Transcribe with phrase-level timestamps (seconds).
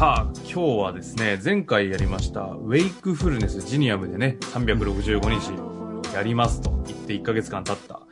[0.00, 8.06] さあ、今日はですね、前回やりました、ウェイクフルネスジニアムでね、365日やりますと言って1ヶ月間経った、こ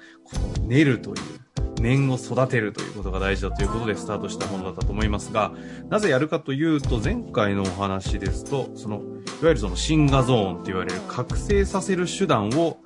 [0.61, 5.55] の寝るという、念を育てるということが大事だということでスタートしたものだったと思いますが、
[5.89, 9.05] なぜやるかというと、前回のお話ですと、その、いわ
[9.45, 12.77] ゆるそのシンガゾーンって言われる覚醒させる手段を、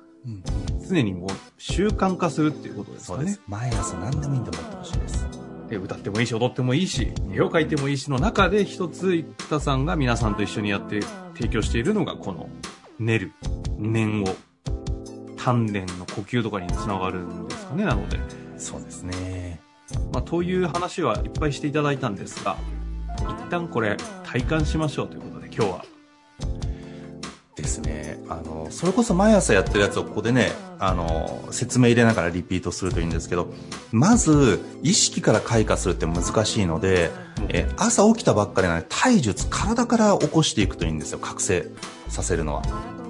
[0.87, 3.19] 常にもう習慣化するっていうことですかね。
[3.19, 3.41] そうです。
[3.49, 5.22] 毎朝何でもいいと思ってほしいです。
[5.73, 11.01] で、歌ってもいいし、踊ってもいいし、絵を描いてもいいしの中で一つ、生田さんが皆さんと一緒にやって
[11.35, 12.47] 提供しているのが、この、
[12.99, 13.33] 寝る、
[13.77, 14.27] 念を、
[15.37, 18.19] 丹田の呼吸とかにつながるんですかね、なので。
[18.57, 19.59] そうですね。
[20.13, 22.55] まあ、という話はいっぱいしていただいたんですが、
[23.19, 25.85] 一旦これ、体感しましょうということで、今日は
[27.55, 28.19] ですね。
[28.29, 30.51] あの、それこそ毎朝やってるやつをここでね、
[30.85, 33.53] あの、説明入れながらリピートするといいんですけど、
[33.93, 37.09] まず、意識から開花するって難しいので、
[37.47, 41.67] え朝起きたばっかりなので、体術、体から起こしていくといいんですよ、覚醒
[42.09, 42.63] させるのは。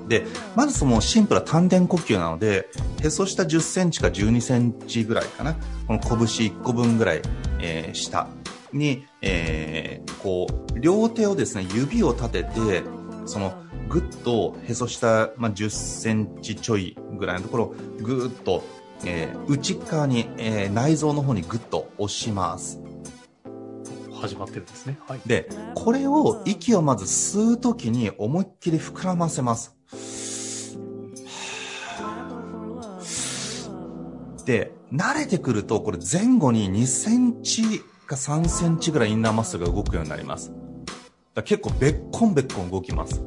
[0.08, 2.70] で、まずそのシンプルな丹田呼吸なので、
[3.02, 5.56] へそ下10センチか12センチぐらいかな。
[5.88, 7.22] この拳1個分ぐらい、
[7.60, 8.28] えー、下
[8.72, 12.84] に、えー、こう、両手をですね、指を立てて、
[13.26, 13.54] その、
[13.90, 18.64] ぐっとへそ下、まあ、10センチちょいぐらいのところぐっと、
[19.06, 22.80] えー、内側に、えー、内臓の方にぐっと押します。
[24.14, 24.98] 始まってるんですね。
[25.08, 25.20] はい。
[25.26, 29.76] で、これを息をまず吸うときに思いっきり膨らませます。
[34.46, 40.52] で、慣れてくると、これ前後に2センチか3センチぐらいインナーマッスルが動くようになります。
[41.34, 43.22] だ結構べっこんべっこん動きます。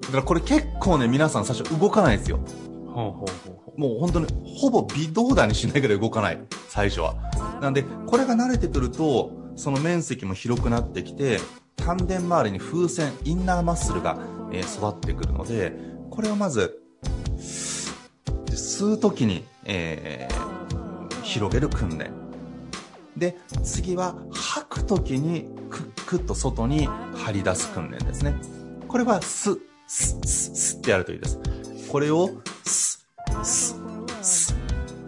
[0.00, 2.38] だからこれ結構ね、皆さん最初動かないんですよ。
[2.86, 4.26] ほうほうほうもう本当に、
[4.58, 6.38] ほぼ微動だにしないぐらい動かない。
[6.68, 7.16] 最初は。
[7.60, 11.40] なんで、これが慣れてくると、その面積も広くなってきて、
[11.76, 14.18] 丹田周りに風船、インナーマッスルが、
[14.52, 15.72] えー、育ってくるので、
[16.10, 16.80] これをまず、
[17.36, 22.12] 吸う時に、えー、広げる訓練。
[23.16, 28.36] で、次は吐く時にクックッと外に張り出す訓練ですね。
[28.86, 29.58] これは吸、
[29.88, 31.40] スッ、ス、スってやるといいです。
[31.90, 32.30] これを、
[32.62, 34.54] スッ、スッ、ス、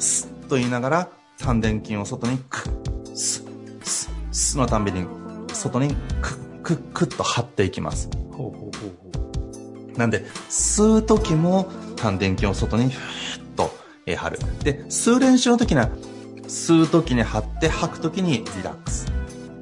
[0.01, 1.09] スと言いながら、
[1.39, 5.07] 丹田筋を外にクッ、スッ、ス、スのたんびに、
[5.53, 8.11] 外にクッ、クッ、クッと張っていきます。
[8.33, 8.71] ほうほうほう
[9.13, 9.97] ほう。
[9.97, 13.71] なんで、吸う時も丹田筋を外に、ふーっと、
[14.07, 14.39] 張る。
[14.65, 15.89] で、吸う練習の時には、
[16.49, 19.07] 吸う時に張って、吐く時にリラックス。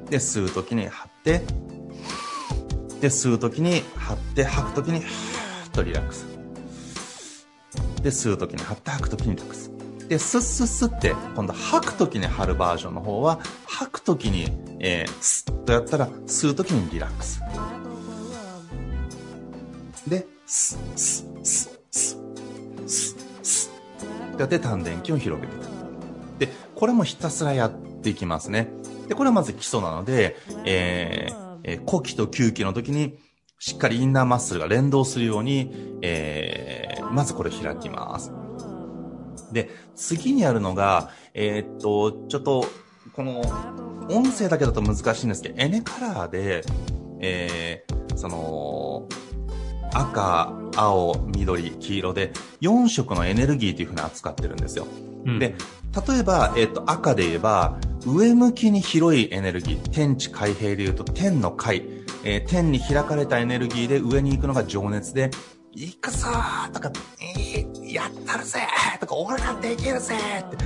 [0.09, 1.41] で、吸う時に張って、
[3.01, 6.25] で、吸う時に張って吐く時に、ふーっとリラックス。
[8.03, 9.71] で、吸う時に張って吐く時にリラックス。
[10.07, 17.41] で、スッスッスって、今度吐く時に張るバージョンの方は、吐く時に、えー、スッとやったら、吸う時にリラックス。
[20.07, 23.71] で、スッ、スッ、スッ、スッ、スッ、ス
[24.35, 24.39] ッ。
[24.39, 25.65] やって丹田筋を広げていく。
[26.37, 27.71] で、これもひたすらやっ
[28.01, 28.69] ていきますね。
[29.07, 33.17] で、これはまず基礎なので、えー、えー、呼気と吸気の時に、
[33.59, 38.31] しっかりインナーマッスルが連動するように、えー、まずこれ開きます。
[39.51, 42.65] で、次にやるのが、えー、っと、ちょっと、
[43.13, 43.41] この、
[44.09, 46.63] 音声だけだと難しいんですけど、エネカラーで、
[47.21, 49.07] えー、その、
[49.95, 54.85] 赤、青、緑、黄色で、4色のエネルギーというふうに扱ってるんですよ。
[55.25, 55.55] うん、で、
[56.07, 61.83] 例えば、えっ、と、赤で言えば、上向きに広いエネルギー、天地開閉で言うと天の開、
[62.23, 65.31] えー、天に開かれたエネルギーで上に行くのが情熱で、
[65.71, 70.57] 行くぞーとか、えー、やったるぜーとか、俺なんていけるぜーって、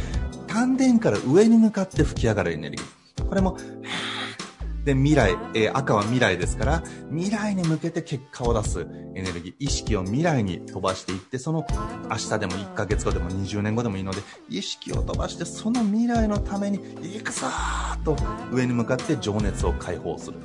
[0.47, 3.27] 丹田から上に向かって吹き上がるエネルギー。
[3.27, 3.57] これも、
[4.85, 11.65] で、未来、えー赤は未来ですから、未来に向けて結果を出すエネルギー、意識を未来に飛ばしていって、その
[12.09, 18.15] 明日でも1ヶ月後でも20年後でもいいので、意識を飛ばして、その未来のために、行くぞーと
[18.51, 20.37] 上に向かって情熱を解放する。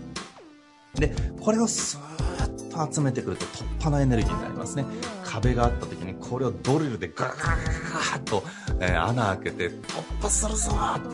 [0.95, 4.85] で、これをスーッと集めてくると突破のエネルギーになりますね。
[5.25, 8.45] 壁があった時にこれをドリルでガーッと、
[8.81, 11.09] えー穴開けて突破するぞーって、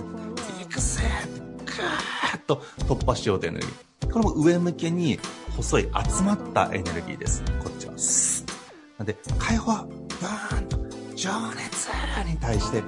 [0.64, 4.12] 行くぜーって、ーッと突破しようというエネルギー。
[4.12, 5.18] これも上向けに
[5.56, 7.42] 細い集まったエネルギーです。
[7.62, 8.52] こっちはスッ。
[8.98, 9.86] なんで、解放は
[10.20, 10.76] バーンと
[11.14, 11.88] 情熱
[12.26, 12.86] に対して突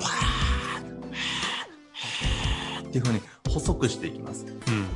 [0.00, 0.80] 破
[2.80, 4.46] っていう風に細くしていきます。
[4.46, 4.86] うん。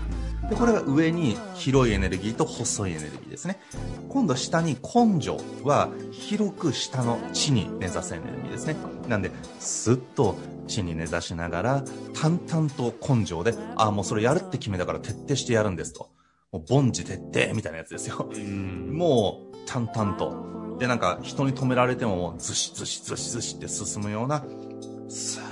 [0.51, 3.61] で、これが上に広いエネルギーと細いエネルギーですね。
[4.09, 8.77] 今度下に根性は広く下の地に根ざすエネルギーですね。
[9.09, 9.31] なんで、
[9.61, 10.37] スッと
[10.67, 11.85] 地に根ざしながら、
[12.21, 16.11] 淡々と根性で、ああ、もうそれやるって決めたから徹底してやるんですと。
[16.51, 18.29] もう凡事徹底みたいなやつですよ。
[18.29, 18.93] うん。
[18.93, 20.77] もう淡々と。
[20.81, 24.45] で、なんか人に止められてもずしずしずしずしって進むような、
[25.09, 25.50] スー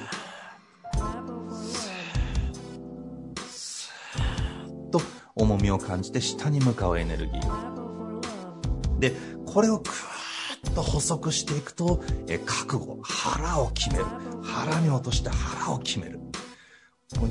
[5.38, 8.99] 重みを感じて下に向かうエネルギー。
[8.99, 9.12] で、
[9.46, 14.05] これをぐーっと補足していくと、え覚悟、腹を決める。
[14.43, 16.19] 腹に落として腹を決める。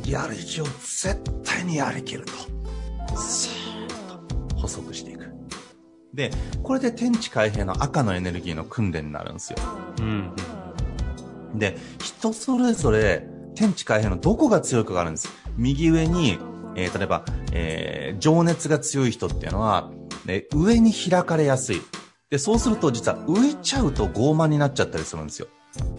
[0.05, 3.17] やる気を絶対にやりきると。
[3.17, 5.27] スーッと補足していく。
[6.13, 6.31] で、
[6.63, 9.59] これで天地開閉の赤のエネルギーの訓練になるんですよ。
[9.99, 10.33] うん。
[11.55, 15.29] で、人それぞれ天地開閉のどこが強いかがあるんです。
[15.57, 16.39] 右上に、
[16.77, 19.91] えー例えば、えー情熱が強い人っていうのは、
[20.25, 21.81] ね、上に開かれやすい。
[22.29, 25.47] で、そうすると実は浮いちゃうと傲慢になっちゃったりするんですよ。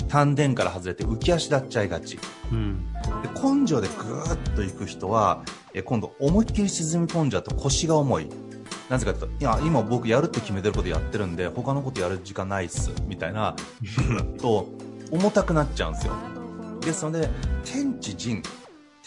[0.09, 2.19] 丹田から外れて浮き足立っちゃいがち。
[2.51, 2.87] うん。
[3.23, 5.43] で根性でぐーっと行く人は、
[5.75, 8.29] え今度思いっきり沈み込んじゃうと腰が重い。
[8.89, 13.55] なぜかというと、いや、今僕やるって決めてることやってるんで、他のことやる時間ないっす、みたいな、
[14.41, 14.69] と、
[15.11, 16.13] 重たくなっちゃうんですよ。
[16.81, 17.29] ですので、
[17.65, 18.43] 天地人、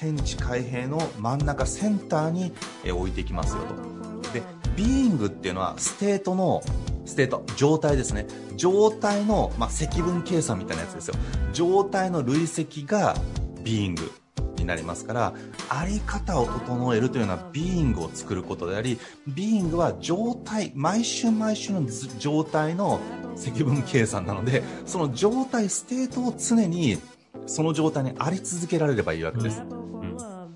[0.02, 2.52] 天地開閉の真ん中センターに
[2.92, 4.32] 置いていきますよと。
[4.34, 4.42] で、
[4.76, 6.64] being っていうのは state の、
[7.06, 8.26] state、状態ですね。
[8.56, 11.16] 状態の、まあ、積分計算みたいなやつですよ。
[11.54, 13.16] 状態の累積が
[13.64, 14.12] being
[14.58, 15.34] になりますから、
[15.70, 21.84] あり方を整えるというのは being を作ることであり、 being は状態、毎瞬毎瞬の
[22.18, 23.00] 状態の
[23.36, 26.98] 積分計算なので、その状態、 state を常に
[27.46, 29.62] その状態にあり続けられればいいわけです。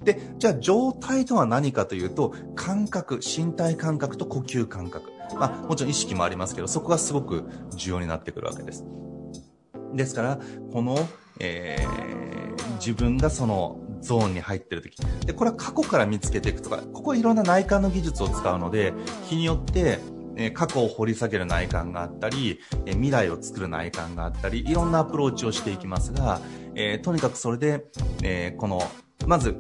[0.06, 5.12] で、じゃあ状態とは何かというと、感覚、身体感覚と呼吸感覚。
[5.38, 8.86] まあ、もちろん意識もありますけど、そこがすごく重要になってくるわけです。
[9.94, 10.40] ですから、
[10.72, 10.98] この、
[11.40, 12.06] えー
[12.80, 18.94] 自分がそのゾーンに入ってる時で、これは過去から見つけていくとか、ここはいろんな内観の技術を使うので、
[19.28, 20.00] 日によって、
[20.38, 26.42] え過去を掘り下げる内観があったり、え未来を作る内観があったり、いろんなアプローチをしていきますが、
[26.76, 27.86] えーとにかくそれで、
[28.22, 28.82] えーこの、
[29.26, 29.58] まず、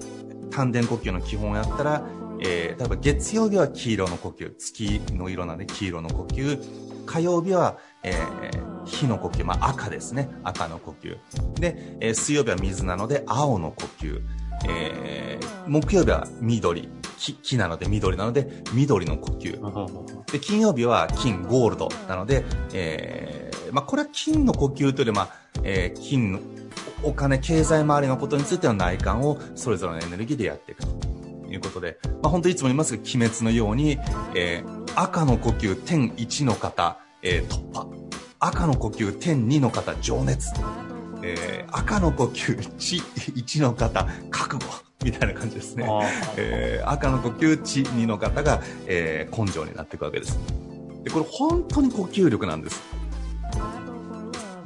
[0.51, 2.03] 丹田呼吸の基本をやったら、
[2.42, 11.18] えー例えば月曜日は黄色の呼吸、月の色なんで黄色の呼吸、火曜日は、えー火の呼吸、まあ赤ですね、赤の呼吸。
[11.59, 14.21] で、えー水曜日は水なので青の呼吸。
[14.68, 20.31] えー木曜日は緑、木木なので緑なので緑の呼吸。
[20.31, 22.44] で、金曜日は金、ゴールドなので、
[22.74, 25.30] えーまあ、これは金の呼吸というよりまあ、
[25.63, 26.39] えー金の、
[27.05, 34.00] お金、経済周りのことについての内観をそれぞれのエネルギーでやっていくということで、まあ、本当いつも言いますが、鬼滅のように、
[34.35, 37.85] えー赤の呼吸、天1の方、えー突破。
[38.39, 40.51] 赤の呼吸、天2の方、情熱。
[41.21, 44.65] えー赤の呼吸、地1の方、覚悟。
[45.03, 45.85] みたいな感じですね。
[45.88, 46.00] あ
[46.38, 50.39] えー赤の呼吸地2の方が、えー根性になっていくわけです。
[51.03, 52.81] で、これ本当に呼吸力なんです。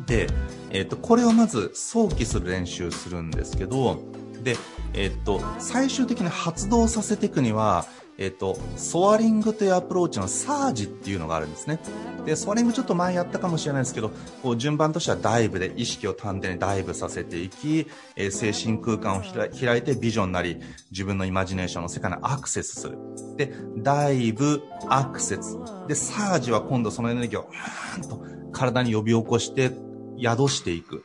[0.05, 0.27] で、
[0.72, 4.00] えっ、と、これをまず想起する練習するんですけど、
[4.44, 4.56] で、
[4.94, 7.86] えっ、と、最終的に発動させていくには、
[8.18, 11.80] えっ、と、ソアリングというアプローチのサージっていうのがあるんですね。
[12.26, 14.12] で、ソアリングちょっと前やったかもしれないですけど、
[14.44, 20.60] こう順番としてはダイブで意識を丹田にダイブさせていき、えー精神空間を開いてビジョンなり、
[20.92, 22.98] 自分のイマジネーションの世界にアクセスする。
[23.38, 25.58] で、ダイブ、アクセス。
[25.88, 28.22] で、サージは今度そのエネルギーを、うーんと
[28.52, 29.72] 体に呼び起こして、
[30.20, 31.04] 宿していく。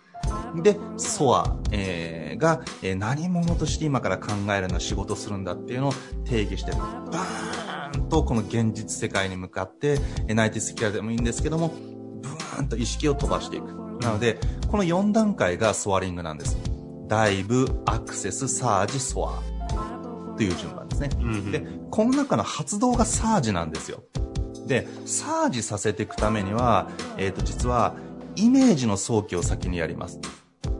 [0.62, 5.92] で、ソア、えーが、えー何者として今から考えるの仕事するんだっていうのを
[6.25, 11.68] 定義して、バーンとこの現実世界に向かって、えーナイティスキャラでもいいんですけども、
[12.23, 13.66] ブーンと意識を飛ばしていく。
[14.00, 16.56] なので、この4段階がソアリングなんです。
[17.09, 19.54] ダイブ、アクセス、サージ、ソア。
[20.37, 21.11] という順番ね。
[21.18, 24.04] うんうんで、この中の発動がサージなんですよ。
[24.66, 27.94] で、サージさせていくためには、えっ、と、実は、
[28.36, 30.18] イメージの早期を先にやります。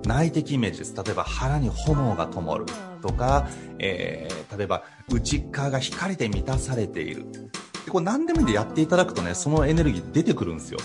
[0.07, 0.95] 内的イメージです。
[0.97, 2.67] 例えば、腹に炎が灯る
[3.01, 7.25] とか、えー、例えば、内側が光で満たされている。
[7.85, 10.79] でこれ何でもいいんでやっていただくとね、そのエネルギー出てくるんですよ。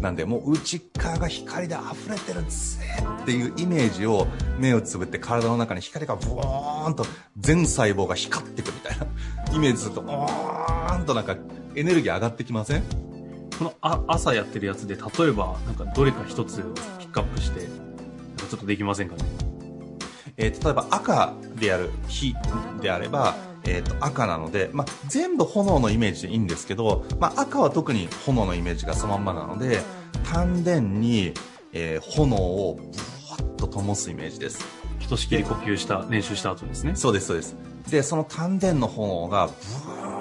[0.00, 2.78] なんで、もう内側が光で溢れてるぜ
[3.22, 4.26] っていうイメージを
[4.58, 7.04] 目をつぶって体の中に光がブーンと
[7.36, 9.06] 全細胞が光ってくみたいな
[9.54, 11.36] イメージすると、ブーンとなんか
[11.74, 13.07] エネルギー上がってきません？
[13.58, 16.62] このあ朝やってるやつで、例えば、なんかどれか一つ
[16.98, 17.72] ピックアップして、なんか
[18.48, 19.22] ちょっとできませんかね？
[20.36, 22.34] えー例えば赤でやる火
[22.80, 23.34] であれば、
[23.64, 29.80] えーと赤なので、まあ、全部炎のイメージでいいんですけど、まあ、赤は特に炎のイメージがそのまんまなので
[30.30, 31.34] 丹田に、
[31.72, 32.82] えー炎をブ
[33.30, 34.64] ワッと灯すイメージです
[35.00, 36.94] ひとしきり呼吸した、練習した後ですね。
[36.94, 37.56] そうですそうです
[37.90, 39.52] でその丹田の炎がブ
[39.90, 40.17] ワ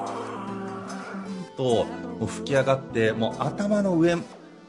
[1.57, 1.85] とも
[2.21, 4.15] う吹き上がってもう頭の上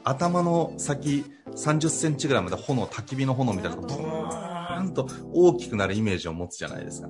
[0.03, 7.09] 頭の先30センチぐらいまで炎焚き火の炎みたいなのがブーンと大きくなるイメージを持つじゃないですか。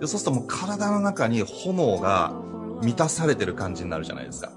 [0.00, 2.32] でそうするともう体の中に炎が
[2.82, 4.52] 満たされてる感じになるじゃないですか。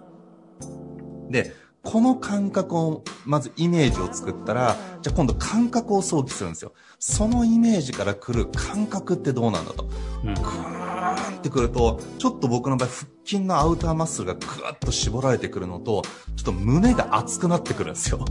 [1.29, 9.89] でこの感覚をまずイメージを作ったらじゃあ今度感覚を想起するんですよそのイメージから来る感覚ってどうなんだと
[10.23, 10.33] うん。
[10.35, 16.03] グーンってくると、ちょっと僕の場合、腹筋のアウターマッスルがグーッと絞られてくるのと、
[16.35, 18.23] ちょっと胸が熱くなってくるんですよ。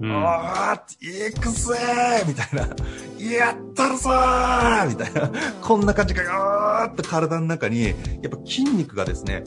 [0.00, 0.12] うん。
[0.12, 2.68] あー、いくぜーみたいな。
[3.36, 5.30] やったるぞーみたいな。
[5.62, 7.94] こんな感じがガーッと体の中に、やっ
[8.30, 9.42] ぱ筋肉がですね、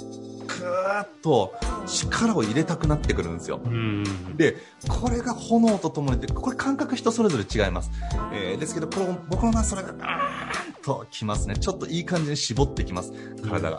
[0.59, 1.53] ぐーっと
[1.87, 3.61] 力を入れたくなってくるんですよ。
[3.63, 4.03] うん。
[4.37, 7.91] で、これが炎とともにで、これ感覚人それぞれ違います。
[8.33, 11.55] えーですけど、これ僕の場合それが、あーんときますね。
[11.57, 13.11] ちょっといい感じに絞ってきます。
[13.43, 13.77] 体が。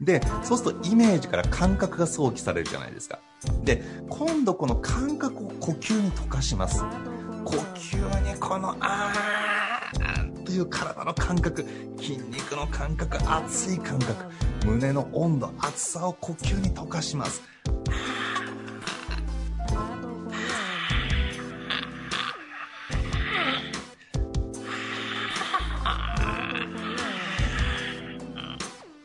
[0.00, 3.20] で、そうするとイメージから感覚が想起されるじゃないですか。
[3.62, 6.82] で、今度この感覚を呼吸に溶かします。
[7.44, 11.64] 呼吸にこの、あーという体の感覚、
[11.98, 14.14] 筋肉の感覚、熱い感覚、
[14.66, 17.42] 胸の温度、熱さを呼吸に溶かします。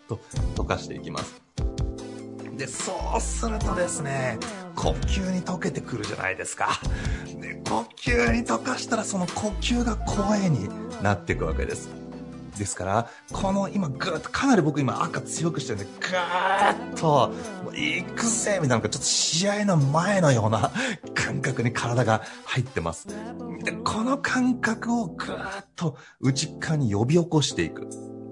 [0.09, 0.19] と
[0.55, 1.39] 溶かしていきます
[2.57, 4.37] でそうするとですね
[4.75, 6.79] 呼吸に溶けてくるじゃないですか
[7.39, 10.67] で呼吸に溶かしたらその呼吸が声に
[11.01, 11.89] なっていくわけです
[12.57, 17.31] ですからこの今ぐーっとかなり僕今赤強くしてるんでぐーっと
[17.63, 20.71] もういくぜみたいななんかちょっと試合の前のような
[21.15, 23.07] 感覚に体が入ってます
[23.63, 27.87] でこの感覚をぐーっと内側に呼び起こしていく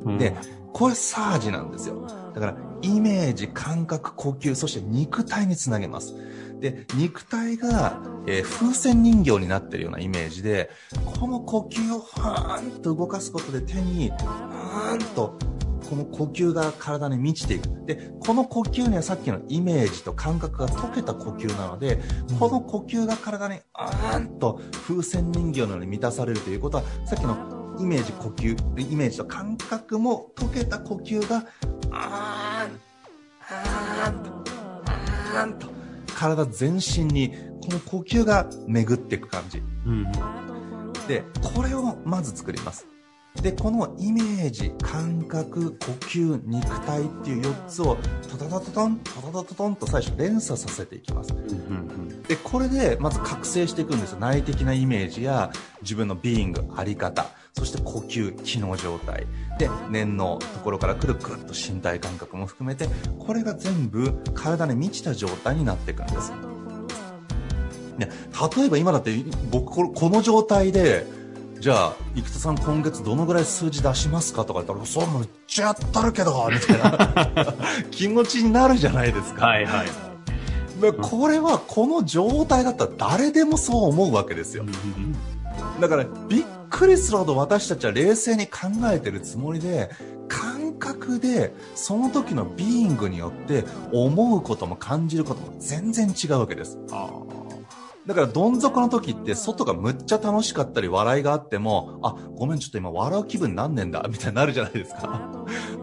[0.07, 0.33] うんで、
[0.73, 2.07] これサージなんですよ。
[2.33, 6.13] だから、イメージ、感覚、呼吸、そして肉体につなげます。
[6.59, 10.69] で、肉体が、えー風船人形になってるようなイメージで、
[11.05, 15.37] この呼吸をふーんと動かすことで手に、ふーんと、
[15.89, 17.85] この呼吸が体に満ちていく。
[17.85, 21.99] で、この呼吸にはさっきのイメージと感覚が溶けた呼吸なので、
[22.39, 31.45] この呼吸が体に、あーんと風船人形のように満たされるということは、さっきのイメージ、呼吸、イメージと感覚も溶けた呼吸が、
[31.91, 32.79] あーん、
[33.49, 34.31] あーんと、
[34.85, 35.76] あーんと、
[36.17, 37.29] 体全身に、
[37.61, 39.59] この呼吸が巡っていく感じ。
[39.85, 40.11] うん。
[41.07, 42.87] で、これをまず作ります。
[43.41, 47.97] で、このイメージ、感覚、呼吸、肉体っていう4つを、
[48.27, 51.33] トタタタトン、トタタタトンと最初連鎖させていきます。
[51.33, 54.19] うんうんで、これでまず覚醒していくんですよ。
[54.19, 59.25] 内的なイメージや自分のビーイング、あり方、そして呼吸、気の状態。
[59.57, 62.87] で、念のところから来るぐっと身体感覚も含めて、
[63.17, 66.31] これが全部体に満ちた状態になっていくんです。
[67.97, 68.11] ね、
[68.55, 69.11] 例えば今だって
[69.49, 71.07] 僕この状態で、
[71.59, 77.55] じゃあ、生田さん今月どのぐらい数字出しますかとか言ったら、そう、めっちゃやったるけど、みたいな
[77.89, 79.47] 気持ちになるじゃないですか。
[79.47, 79.87] はいはい。
[80.79, 85.15] でこれはこの状態だったら誰でもそう思うわけですようん
[85.81, 89.89] だからびっくりするほど私たちは冷静に考えてるつもりで
[90.27, 96.77] 感覚でその時のビーイングによって思うことも感じることも全然違うわけです。
[96.91, 97.09] あ
[98.05, 105.29] だからどん底の時って外がむっちゃ楽しかったり笑いがあってもあごめんちょっと今笑う気分なんねんだみたいになるじゃないですか。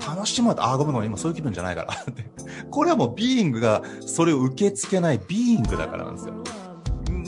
[0.07, 2.25] 楽しむってあごめんごめん今そういう気分じゃないからって。
[2.71, 6.44] これはもうビーイングがそれを受け付けないビーイングだからなんですよ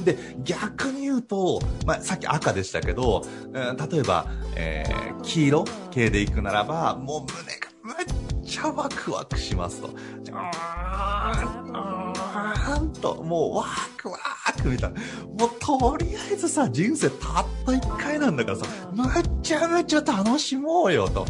[0.07, 3.23] で逆に言うと、まあ、さっき赤でしたけど、
[3.53, 5.65] えー例えば、えー黄色？
[5.91, 8.07] 系でいくならばもう胸がめっ
[8.45, 9.91] ちゃワクワクしますと。
[10.23, 13.65] じゃーんと、もうワ
[13.97, 14.19] クワ
[14.63, 15.01] クみたいな。
[15.39, 19.05] もうとりあえずさ、人生たった一回なんだからさ、む
[19.43, 21.27] ちゃむちゃ楽しもうよと。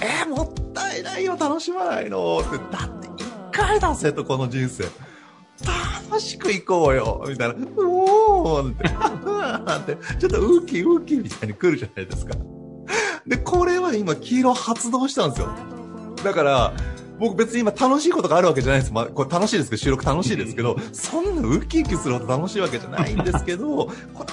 [0.00, 2.50] えー、もったいないよ、楽しまないのって。
[2.70, 4.84] だって一回だぜと、この人生。
[6.10, 7.54] 楽しく行こうよみたいな。
[7.54, 12.34] うおーって、って、 ちょっとウキウキみたいに来るじゃないですか。
[13.26, 15.48] で、これは今、黄色発動したんですよ。
[16.22, 16.72] だから、
[17.18, 18.92] 僕別に今楽しいことがあるわけじゃないです。
[18.92, 24.26] まあ、これ楽しいですけど、収録楽しいですけど、そんなウキウキするほど楽しいわけじゃないんですけど、この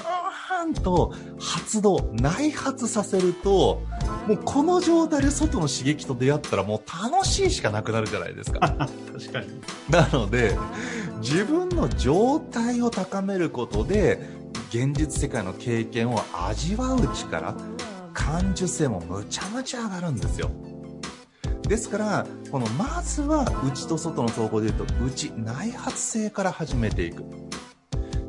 [0.61, 3.81] ーンと発動、内発させると、
[4.27, 8.59] もうこの状態で外の刺激と出会ったらもう楽しいしかなくなるじゃないですか。
[9.11, 9.47] 確かに。
[9.89, 10.57] なので、
[11.21, 14.19] 自分の状態を高めることで、
[14.69, 17.55] 現実世界の経験を味わう力、
[18.13, 20.49] 感受性もむちゃむちゃ上がるんですよ。
[21.67, 27.23] ですから、このまずは内と外の統合で言うと、内、内発性から始めていく。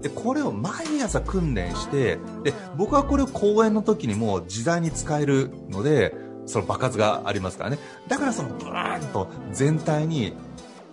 [0.02, 7.78] で、これを毎朝訓練して、で、僕はこれを講演の時にも時代に使えるので、その爆発がありますからね。
[8.08, 10.34] だからそのブーンと全体に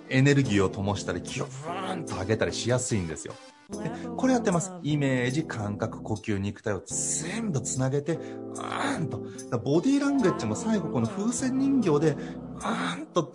[0.09, 3.33] エネルギーを灯したり、気をブーンと上げたりしやすいんですよ。
[3.69, 4.71] で、これやってます。
[4.81, 9.19] イメージ、感覚、呼吸、肉体を全部つなげて、うーんと。
[9.59, 13.33] ボディーランゲッジも最後この風船人形で、うーんと、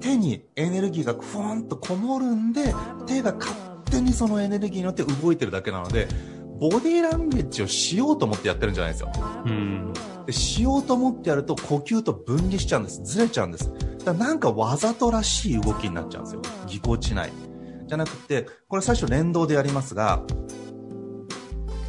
[0.00, 2.74] 手にエネルギーがふわんとこもるんで、
[3.06, 3.54] 手が勝
[3.90, 6.08] 手にそのエネルギーによって動いてるだけなので、
[6.58, 9.12] ボディーランゲッジをしようと思ってやってるんじゃないですよ。
[9.44, 9.92] うん。
[10.26, 13.02] でしようと思ってやると呼吸と分離しちゃうんです。
[13.04, 13.72] ずれちゃうんです。
[14.04, 16.42] だなんかわざとらしい動きになっちゃうんですよ。
[16.66, 17.32] ぎこちない。
[17.86, 20.22] じゃなくて、これ最初連動でやりますが、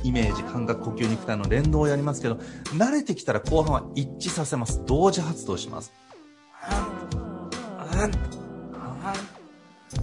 [0.03, 2.35] イメージ、感覚、呼吸、肉体の連動をやりますけど、
[2.77, 4.81] 慣れてきたら後半は一致させます。
[4.85, 5.91] 同時発動します。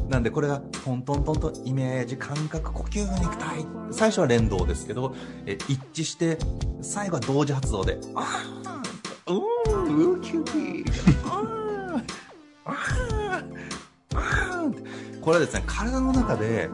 [0.09, 3.67] なんでこれがトントントンとイメージ、感覚、呼吸、肉体。
[3.91, 5.15] 最初は連動ですけど、
[5.47, 6.39] え一致して、
[6.83, 10.85] 最後は同時発動で、あー、うー、ウキウキ、
[15.27, 16.71] これはですね、体の中で、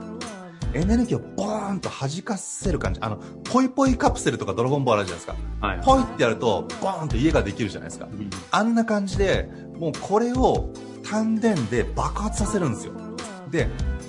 [0.75, 3.01] エネルギーをボーンと弾かせる感じ。
[3.01, 5.67] あの、ポイポイカプセルとかドラゴンボールあるじゃないですか。
[5.67, 8.09] はい、ポイってやると、ボーンと家ができるじゃないですか。
[8.13, 10.69] うん、あんな感じで、もうこれを
[11.03, 12.93] 丹田で爆発させるんですよ。
[13.51, 13.63] で、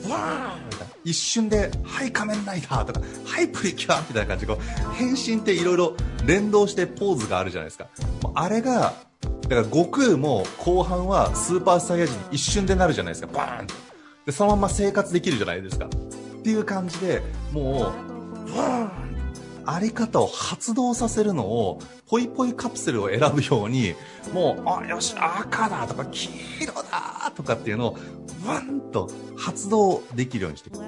[0.10, 0.94] わーみたいな。
[1.06, 5.94] 一瞬で、はい仮面ライダーとか、はいプリキュアみたいな感じで、こう、変身っていろいろ
[6.26, 7.88] 連動してポーズがあるじゃないですか。
[8.36, 8.94] あれが、
[9.44, 13.30] だから悟空も後半はスーパーサイヤ人に一瞬でなるじゃないですか。
[13.32, 13.93] バーン
[14.26, 15.86] で、そのまま生活できるじゃないですか。
[15.86, 17.94] っていう感じで、も
[18.46, 18.92] う、ブーン
[19.66, 23.96] あり方を発動させるのを、ポイポイカプセルを選ぶように、
[24.34, 26.30] もう、あ、よし、赤だとか、黄
[26.62, 27.98] 色だとかっていうのを、
[28.46, 30.80] ワンと発動できるようにしていく。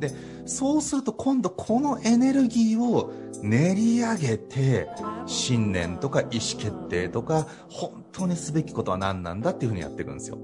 [0.00, 0.12] で、
[0.46, 4.88] そうすると今度このエネルギーを練り上げて、
[5.26, 10.38] 信念とか意思決定とか、本当にすべきことは何なんだっていうふうにやっていくんですよ。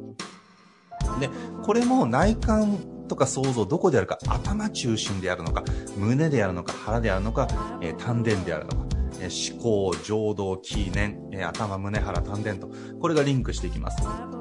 [1.20, 1.30] で、
[1.62, 5.64] これも内観とか想像どこであるか、頭中心であるのか、
[5.96, 7.48] 胸であるのか、腹であるのか、
[7.80, 8.85] えー、丹田であるのか、
[9.26, 13.98] えー、思考、情動、気念、えー、頭、胸、腹、丹田と、これがリンクしていきます。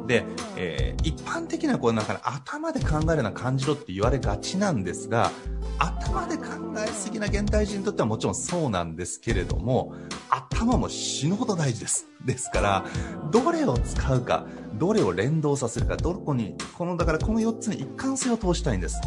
[0.08, 5.32] で、えー、一般的なこの中で頭で考えるな感じろって言われがちなんですが、
[5.80, 6.44] 頭で考
[6.78, 9.94] えすぎな現代人にとってはもちろんそうなんですけれども、
[10.30, 12.08] 頭も死ぬほど大事です。
[12.24, 12.86] ですから、
[13.32, 14.46] どれを使うか、
[14.76, 19.00] どれを連動させるか、どこに、この、だからこの4つに一貫性を通したいんです。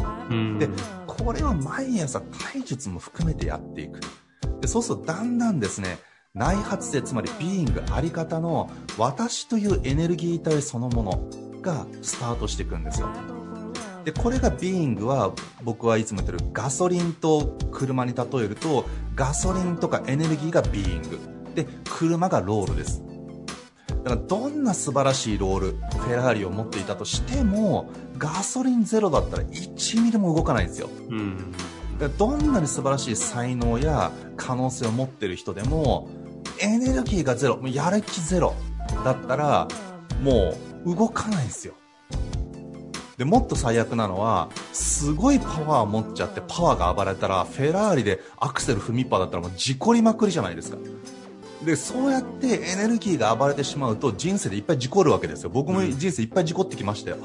[0.59, 0.69] で、
[1.07, 3.99] これを毎朝体術も含めてやっていく。
[4.61, 5.99] で、そうするとだんだんですね、
[6.33, 13.09] 内発性、つまりビーイング、あり方の私というエネルギー体そのものがスタートしていくんですよ。
[14.05, 21.19] で、これがビーイングは僕はいつも言ってるガソリンと車に例えるとガソリンとかエネルギーがビーイング。
[21.55, 23.03] で、車がロールです。
[23.87, 30.89] だからどんな素晴らしいロール、フェラーリを持っていたとしても、ガソリンゼロだったら1ミリも動かないんですよ。
[31.09, 31.53] うん、
[32.07, 36.07] どんなに素晴らしい才能や可能性を持ってる人でも、
[36.61, 38.55] エネルギーがゼロ、やる気ゼロ
[39.03, 39.67] だったら、
[40.21, 40.53] も
[40.85, 41.73] う動かないんですよ。
[43.17, 50.77] で、もっと最悪なのは、すごいパワー持っちゃってパワーが暴れたら、フェラーリでアクセル踏みっぱだったらもう事故りまくりじゃないですか。
[51.65, 55.49] で、そうやってエネルギーが暴れてしまうと人生でいっぱい事故るわけですよ。
[55.49, 57.17] 僕も人生いっぱい事故ってきましたよ。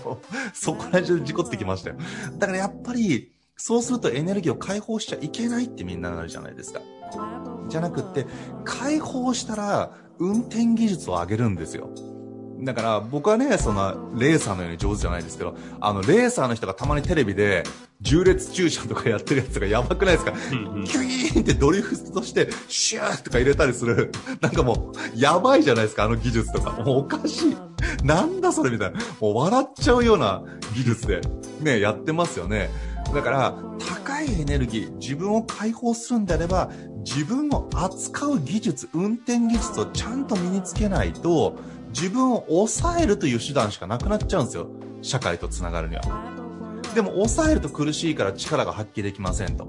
[0.52, 1.96] そこら中で事故ってきましたよ。
[2.36, 6.80] だからやっぱり、そうするとエネルギーを解放しちゃいけないってみんななるじゃないですか。
[7.68, 8.24] じゃなくって、
[8.64, 11.90] 解放したら運転技術を上げるんですよ。
[12.60, 17.64] だから僕はね、そんなレーサーのように上手じゃないですけど、あの、レーサーの人がたまにテレビで、
[18.00, 20.32] 重列駐車とかやってるやつがやばくないですか？
[20.52, 24.12] うんうんキュイーンってドリフトして、シューとか入れたりする。
[24.40, 26.72] なんかもう、やばいじゃないですか、あの技術とか。
[26.82, 27.56] もうおかしい。
[28.04, 29.00] なんだそれみたいな。
[29.20, 30.42] もう笑っちゃうような
[30.74, 31.20] 技術で、
[31.60, 32.70] ね、やってますよね。
[33.14, 36.70] だから、高いエネルギー、自分を解放するんであれば、
[37.04, 41.56] 自分を扱う技術、運転技術をちゃんと身につけないと、
[41.88, 44.66] 自分を抑えるという手段しかなくなっちゃうんですよ。
[45.00, 46.02] 社会とつながるには。
[46.94, 49.66] でも、抑えると苦しいから力が発揮できませんと。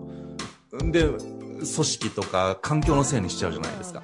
[0.91, 4.01] で、組織とか環境のせいにしちゃうじゃないですか。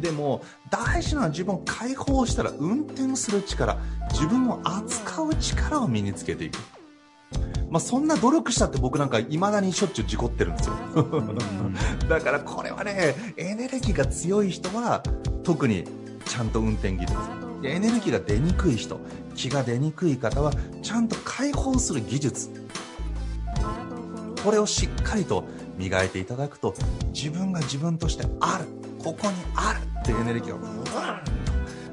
[0.00, 3.78] でも、大事なのは自分を解放したら運転する力、
[4.12, 6.58] 自分を扱う力を身につけていく。
[7.70, 10.74] まあ、そんな努力したって僕なんか未だにしょっちゅう事故ってるんですよ。
[12.08, 15.02] だからこれはね、エネルギーが強い人は
[15.42, 15.84] 特に
[16.24, 17.14] ちゃんと運転技術。
[17.62, 18.98] でエネルギーが出にくい人、
[19.34, 20.52] 気が出にくい方は
[20.82, 22.50] ちゃんと解放する技術。
[24.44, 25.44] これをしっかりと
[25.76, 26.74] 磨いていただくと
[27.12, 28.64] 自分が自分としてある、
[28.98, 31.38] ここにあるっていうエネルギーをブワー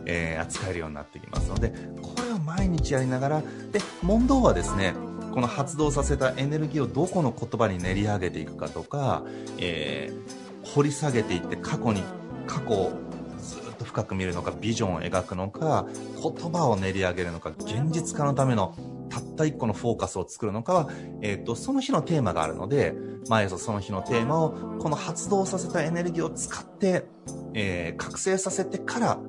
[0.05, 4.93] えー扱えるようになってきますので、これを毎日やりながら、で、問答はですね、
[5.35, 9.23] この発動させたエネルギーをどこの言葉に練り上げていくかとか、
[9.59, 12.03] えー掘り下げていって過去に、
[12.47, 12.91] 過去を
[13.39, 15.85] ずっと深く見るのか、ビジョンを描くのか、
[16.21, 18.75] 言葉を練り上げるのか、現実化のための
[19.09, 20.89] たった一個のフォーカスを作るのかは、
[21.21, 22.95] えっ、と、その日のテーマがあるので、
[23.29, 27.05] 毎朝その日のテーマを、この発動させたエネルギーを使って、
[27.53, 29.19] えー覚醒させてから、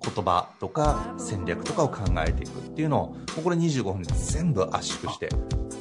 [0.00, 5.28] 言葉とか戦略とかを考えていくっていうのを、もうこれ25分で全部圧縮して、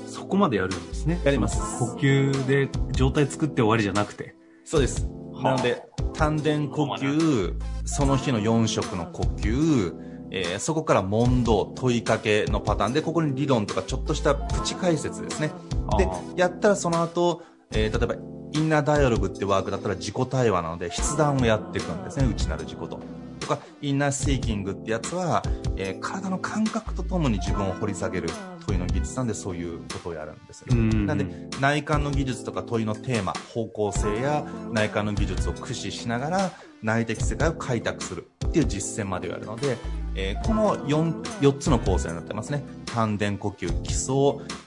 [0.08, 1.20] そこまでやるんですね。
[1.24, 4.36] やります呼吸で状態作って終わりじゃなくて。
[4.64, 5.08] そうです。
[5.44, 9.94] なので、丹田呼吸、その日の4色の呼吸、
[10.32, 15.52] えーそこから問答、問いかけのパターンで、ここに理論とかちょっとしたプチ解説ですね。
[15.98, 18.16] であ、やったらその後、えー例えば、
[18.54, 23.00] インナーダイアログってワークだったら自己対話なので、筆談をやっていくんですね、内なる自己と。
[23.46, 25.44] とか、インナーステーキングってやつは、
[25.78, 28.30] えー体の感覚とともに自分を掘り下げる
[28.66, 30.68] 問いの技術なんで、そういうことをやるんですよ。
[30.72, 31.26] うんなんで、
[31.62, 39.78] 内観の技術とか問いのテーマ、方向性や内観の技術を駆使しながら内的世界を開拓するっていう実践までをやるので、
[40.16, 42.64] えーこの 4, 4つの構成になってますね。
[42.86, 44.16] 丹田呼吸、基礎、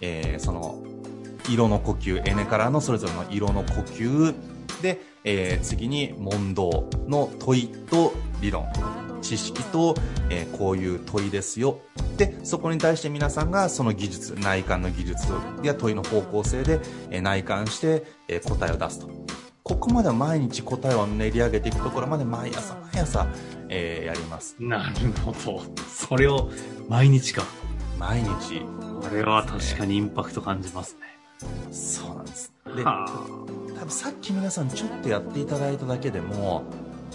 [0.01, 0.83] えーその、
[1.49, 4.35] 色の呼吸、エネからのそれぞれの色の呼吸、
[4.83, 8.67] で、えー次に問答の問いと理論、
[9.21, 9.95] 知識と、
[10.31, 11.81] えーこういう問いですよ。
[12.17, 15.27] で、そこに対して皆さんがその技術、内観の技術
[15.63, 19.09] や問いの方向性で、えー内観して、えー答えを出すと。
[19.63, 23.27] ここまでは毎日答えを練り上げていくところまで毎朝毎朝、
[23.69, 24.57] えーやります。
[24.59, 25.63] なるほど。
[25.89, 26.49] それを
[26.89, 27.43] 毎日か。
[27.99, 28.61] 毎日。
[29.03, 31.01] これは確かにインパクト感じますね。
[31.71, 32.53] そうなんです。
[32.77, 33.07] で、は
[33.79, 36.64] 多分さっき皆さんちょっとやっていただいただけでも、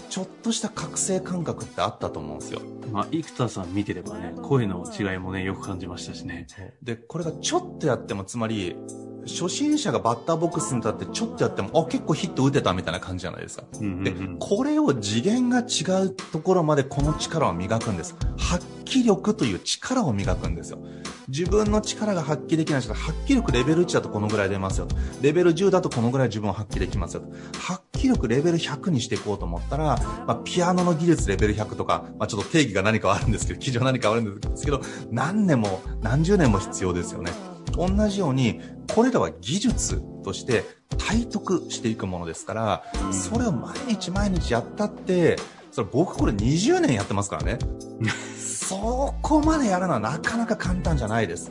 [0.08, 2.60] ちょっとした覚醒感覚ってあったと思うんですよ。
[2.62, 2.86] あ。
[2.90, 6.46] まあ、生田さん見てればね、声の違いもね、よく感じましたしね。
[6.82, 8.76] で、これがちょっとやっても、つまり、
[9.26, 13.64] 初心者がバッターボックスに立ってちょっとやっても、あ、結構ヒット打てたみたいな感じじゃないですか。
[13.80, 18.14] うんうんでうん、これを次元が違うところまでこの力を磨くんです。
[18.36, 20.78] 発揮力という力を磨くんですよ。
[21.28, 24.96] 自分の力が発揮できない人は、発揮力レベル1だとこのぐらい出ますよと。
[25.22, 27.32] レベル10だとこのぐらい自分を発揮できますよと。
[27.58, 37.53] 発揮力レベル100にしていこうと思ったら、まあ、ピアノの技術レベル100とか、まあ、ちょっと定義が何かはあるんですけど、基準は何かはあるんですけど、何年も何十年も必要ですよね。
[37.76, 38.60] 同じように、
[38.94, 40.64] これらは技術として
[40.98, 45.36] 体得していくものですから、それを毎日毎日やったって、
[45.70, 47.58] それ僕これ20年やってますからね。
[48.38, 51.50] そこまでやるのはなかなか簡単じゃないです。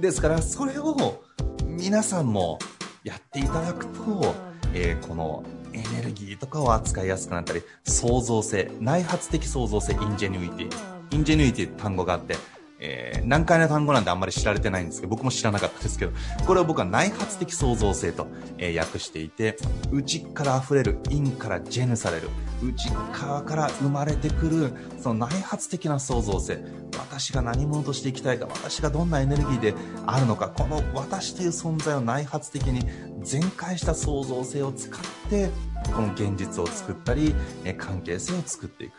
[0.00, 1.22] ですから、それを
[1.66, 2.58] 皆さんも
[3.02, 4.34] やっていただくと、
[4.72, 12.36] えーこのエネルギーとかを扱いやすくなったり、創造性、内発的創造性、 ingenuity。ingenuity って単語があって、
[12.80, 16.12] えー難解な単語なんであんまり知られてないんですけど、僕も知らなかったですけど、
[16.46, 18.26] これを僕は内発的創造性と、
[18.58, 19.56] えー訳していて、
[19.90, 22.28] 内から溢れる、 in から genu される、
[22.62, 26.62] 内側から生まれてくる、その内発的な創造性、
[26.98, 29.74] 私が何者として生きたいか、私がどんなエネルギーで
[30.06, 32.86] あるのか、この私という存在を内発的に
[33.22, 35.48] 全開した創造性を使って、
[35.94, 37.34] この現実を作ったり、
[37.64, 38.92] えー関係性を作っていく。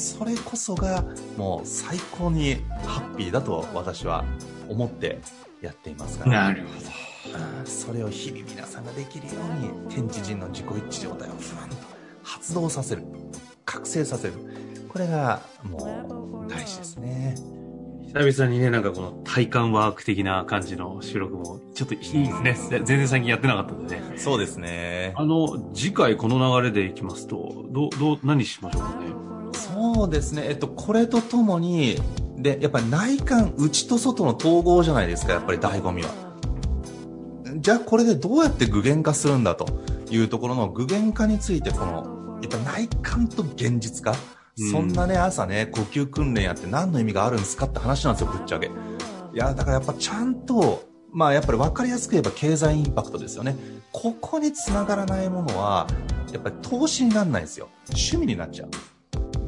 [0.00, 1.04] それこそが、
[1.36, 4.24] もう最高にハッピーだと私は
[4.68, 5.20] 思って
[5.60, 6.44] やっていますから。
[6.44, 7.66] なるほど。
[7.66, 11.76] それを日々皆さんができるように天地人の自己一致状態をふわんと
[12.22, 13.04] 発動させる
[13.66, 14.34] 覚醒させる
[14.88, 17.36] これがも大事ですね。
[18.12, 22.80] 久々にね、なんかこの体感ワーク的な感じの収録も、ちょっといいですね。
[22.82, 24.14] 全然最近やってなかったんでね。
[24.16, 25.12] そうですね。
[25.14, 29.29] あの、次回この流れでいきますと、どう、どう、何しましょうかね。
[29.94, 30.44] そうですね。
[30.46, 31.98] えっと、これとともに、
[32.36, 36.08] で、やっぱり内観、内と外の統合じゃないですか、やっぱり醍醐味は。
[37.56, 39.66] じゃあこれでどうやって具現化するんだと
[40.10, 44.14] いうところの具現化について、この、やっぱ内観と現実化。
[44.72, 48.66] そんなね、朝ね、呼吸訓練やって何の意味があるんですかって話なんですよ、ぶっちゃけ。
[48.66, 48.70] い
[49.36, 53.56] や、だからやっぱちゃんと、まあやっぱり分かりやすく言えば経済インパクトですよね。
[53.92, 55.86] ここにつながらないものは、
[56.32, 57.68] やっぱり投資にならないんですよ。
[57.88, 58.68] 趣味になっちゃう。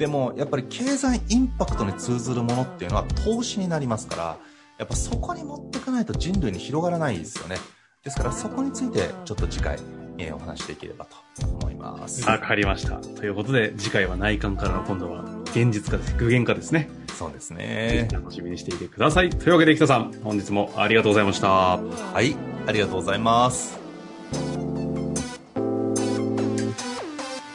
[0.03, 4.37] でも、やっぱり経済インパクトに通ずるものっていうのは投資になりますから、
[4.79, 7.55] やっぱそこに持っていかないと人類に広がらないですよね。
[8.03, 9.79] ですからそこについてちょっと次回、
[10.19, 12.29] えーお話しできればと思います。
[12.29, 12.97] わかりました。
[12.97, 16.17] ということで、次回は内観からの今度は現実化です。
[16.17, 16.91] 具現化ですね。
[17.17, 18.09] そうですね。
[18.11, 19.31] 楽しみにしていてください。
[19.31, 21.49] というわけで、北さん、本日もありがとうございました。
[21.49, 21.79] は
[22.21, 22.37] い、
[22.67, 24.82] ありがとうございます。